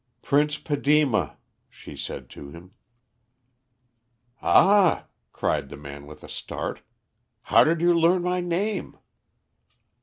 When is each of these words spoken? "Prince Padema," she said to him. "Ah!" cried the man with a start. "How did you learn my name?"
"Prince 0.23 0.57
Padema," 0.57 1.37
she 1.69 1.95
said 1.95 2.27
to 2.31 2.49
him. 2.49 2.71
"Ah!" 4.41 5.05
cried 5.31 5.69
the 5.69 5.77
man 5.77 6.07
with 6.07 6.23
a 6.23 6.27
start. 6.27 6.81
"How 7.43 7.63
did 7.63 7.81
you 7.81 7.93
learn 7.93 8.23
my 8.23 8.39
name?" 8.39 8.97